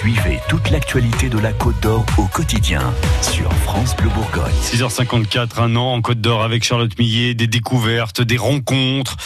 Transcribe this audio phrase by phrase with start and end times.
[0.00, 2.80] Suivez toute l'actualité de la Côte d'Or au quotidien
[3.20, 4.54] sur France Bleu Bourgogne.
[4.62, 9.18] 6h54, un an en Côte d'Or avec Charlotte Millet, des découvertes, des rencontres.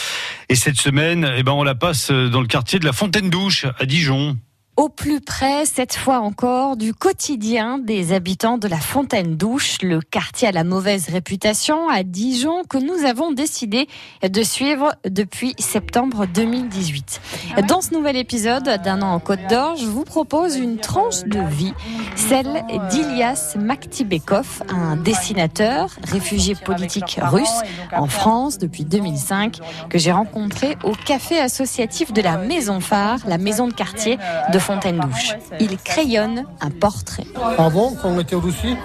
[0.49, 3.65] Et cette semaine, eh ben, on la passe dans le quartier de la Fontaine Douche
[3.79, 4.35] à Dijon
[4.77, 10.01] au plus près, cette fois encore, du quotidien des habitants de la Fontaine Douche, le
[10.01, 13.87] quartier à la mauvaise réputation à Dijon que nous avons décidé
[14.21, 17.21] de suivre depuis septembre 2018.
[17.69, 21.39] Dans ce nouvel épisode d'un an en Côte d'Or, je vous propose une tranche de
[21.39, 21.73] vie,
[22.15, 27.61] celle d'Ilias Maktibekov, un dessinateur, réfugié politique russe
[27.93, 33.37] en France depuis 2005, que j'ai rencontré au café associatif de la Maison Phare, la
[33.37, 34.17] maison de quartier
[34.51, 35.33] de Fontaine Douche.
[35.59, 37.25] Il crayonne un portrait.
[37.57, 38.75] Avant, quand on était au Russie,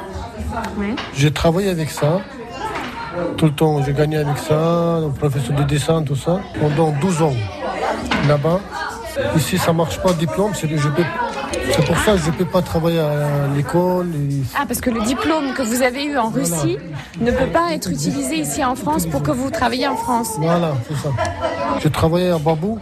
[1.14, 2.20] j'ai travaillé avec ça.
[3.36, 7.32] Tout le temps, j'ai gagné avec ça, professeur de dessin, tout ça, pendant 12 ans
[8.28, 8.60] là-bas.
[9.36, 10.68] Ici, ça marche pas, diplôme, c'est
[11.72, 14.08] c'est pour ça que je ne peux pas travailler à l'école.
[14.54, 16.78] Ah, parce que le diplôme que vous avez eu en Russie
[17.20, 20.32] ne peut pas être utilisé ici en France pour que vous travailliez en France.
[20.38, 21.10] Voilà, c'est ça.
[21.82, 22.78] J'ai travaillé à Babou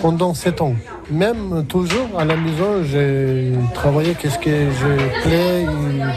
[0.00, 0.74] pendant 7 ans.
[1.10, 5.66] Même toujours à la maison, j'ai travaillé qu'est-ce que je plais,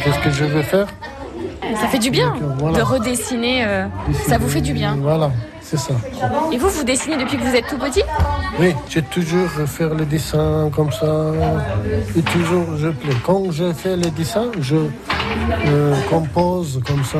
[0.03, 0.87] qu'est-ce que je veux faire.
[1.75, 3.85] Ça fait du bien de redessiner, euh,
[4.27, 4.95] ça vous fait du bien.
[5.01, 5.93] Voilà, c'est ça.
[6.51, 8.03] Et vous, vous dessinez depuis que vous êtes tout petit?
[8.59, 11.31] Oui, j'ai toujours fait les dessins comme ça.
[12.15, 13.15] Et toujours, je plais.
[13.25, 17.17] Quand je fais les dessins, je euh, compose comme ça.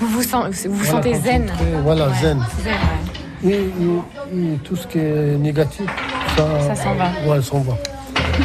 [0.00, 1.50] Vous vous, vous sentez zen
[1.84, 2.44] Voilà, zen.
[2.62, 2.74] zen
[3.44, 3.70] et,
[4.64, 5.86] tout ce qui est négatif,
[6.36, 7.10] ça, s'en va.
[7.26, 7.74] Ouais, s'en va.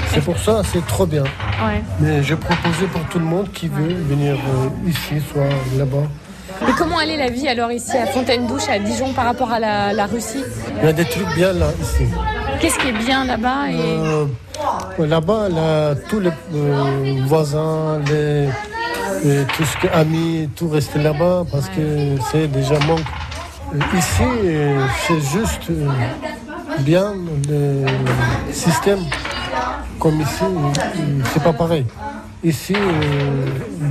[0.09, 1.23] C'est pour ça, c'est trop bien.
[1.99, 6.07] Mais j'ai proposé pour tout le monde qui veut venir euh, ici, soit là-bas.
[6.67, 10.05] Et comment allait la vie alors ici à Fontaine-Douche, à Dijon, par rapport à la,
[10.05, 10.43] Russie?
[10.79, 12.05] Il y a des trucs bien là, ici.
[12.59, 13.79] Qu'est-ce qui est bien là-bas et...
[13.79, 14.25] Euh,
[15.05, 18.47] là-bas, là, tous les euh, voisins, les,
[19.55, 23.01] tout ce qui est amis, tout reste là-bas parce que c'est déjà manque.
[23.95, 24.23] Ici,
[25.05, 25.69] c'est juste
[26.79, 27.13] bien
[27.47, 27.85] le
[28.51, 28.99] système.
[29.99, 30.43] Comme ici,
[31.33, 31.85] c'est pas pareil.
[32.43, 32.75] Ici,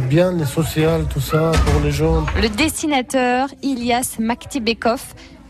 [0.08, 2.24] bien le social, tout ça, pour les gens.
[2.40, 5.00] Le dessinateur Ilias Maktibekov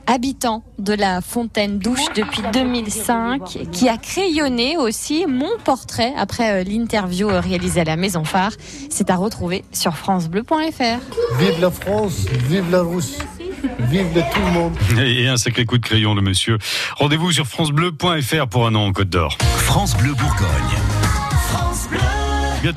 [0.06, 6.64] habitant de la Fontaine Douche depuis 2005, qui a crayonné aussi mon portrait après euh,
[6.64, 8.52] l'interview réalisée à la Maison Phare.
[8.88, 11.38] C'est à retrouver sur francebleu.fr.
[11.38, 13.18] Vive la France, vive la Russie.
[13.78, 14.76] Vive de tout le monde.
[14.98, 16.58] Et un sacré coup de crayon, le monsieur.
[16.96, 19.36] Rendez-vous sur FranceBleu.fr pour un an en Côte d'Or.
[19.58, 20.46] France Bleu Bourgogne.
[21.50, 21.98] France Bleu.